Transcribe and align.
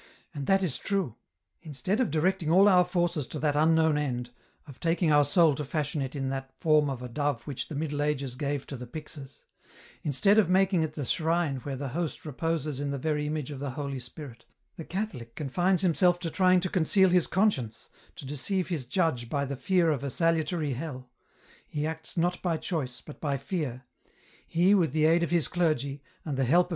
"And 0.32 0.46
that 0.46 0.62
is 0.62 0.78
true. 0.78 1.16
Instead 1.60 1.98
of 2.00 2.08
directing 2.12 2.52
all 2.52 2.68
our 2.68 2.84
forces 2.84 3.26
to 3.26 3.40
that 3.40 3.56
unknown 3.56 3.98
end, 3.98 4.30
Df 4.68 4.78
taking 4.78 5.10
our 5.10 5.24
soul 5.24 5.56
to 5.56 5.64
fashion 5.64 6.00
it 6.00 6.14
in 6.14 6.28
that 6.28 6.52
form 6.56 6.88
of 6.88 7.02
a 7.02 7.08
dove 7.08 7.42
which 7.48 7.66
the 7.66 7.74
Middle 7.74 8.00
Ages 8.00 8.36
gave 8.36 8.64
to 8.68 8.76
the 8.76 8.86
pyxes; 8.86 9.42
instead 10.04 10.38
of 10.38 10.48
making 10.48 10.84
it 10.84 10.92
the 10.94 11.04
shrine 11.04 11.56
where 11.56 11.74
the 11.74 11.88
Host 11.88 12.22
reposes 12.24 12.78
in 12.78 12.92
the 12.92 12.96
very 12.96 13.26
image 13.26 13.50
of 13.50 13.58
the 13.58 13.70
Holy 13.70 13.98
Spirit, 13.98 14.44
the 14.76 14.84
Catholic 14.84 15.34
confines 15.34 15.80
himself 15.80 16.20
to 16.20 16.30
trying 16.30 16.60
to 16.60 16.68
conceal 16.68 17.08
his 17.08 17.26
conscience, 17.26 17.88
to 18.14 18.24
deceive 18.24 18.68
his 18.68 18.84
Judge 18.84 19.28
by 19.28 19.44
the 19.44 19.56
fear 19.56 19.90
of 19.90 20.04
a 20.04 20.10
salutary 20.10 20.74
hell; 20.74 21.10
he 21.66 21.84
acts 21.84 22.16
not 22.16 22.40
by 22.40 22.56
choice, 22.56 23.00
but 23.00 23.20
by 23.20 23.36
fear: 23.36 23.82
he 24.46 24.76
with 24.76 24.92
the 24.92 25.06
aid 25.06 25.24
of 25.24 25.30
his 25.30 25.48
clergy, 25.48 26.04
and 26.24 26.36
the 26.36 26.44
help 26.44 26.44
of 26.44 26.48
232 26.48 26.52
EN 26.52 26.54
ROUTE. 26.60 26.64